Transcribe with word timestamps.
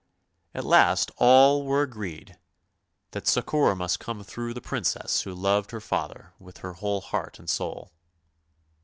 At 0.55 0.63
last 0.63 1.11
all 1.17 1.63
were 1.63 1.83
agreed 1.83 2.39
that 3.11 3.27
succour 3.27 3.75
must 3.75 3.99
come 3.99 4.23
through 4.23 4.55
the 4.55 4.59
Princess 4.59 5.21
who 5.21 5.35
loved 5.35 5.69
her 5.69 5.79
father 5.79 6.33
with 6.39 6.57
her 6.65 6.73
whole 6.73 7.01
heart 7.01 7.37
and 7.37 7.47
soul. 7.47 7.91